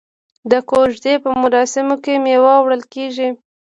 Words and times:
د 0.51 0.53
کوژدې 0.69 1.13
په 1.23 1.29
مراسمو 1.41 1.95
کې 2.03 2.13
میوه 2.23 2.53
وړل 2.61 2.83
کیږي. 2.93 3.29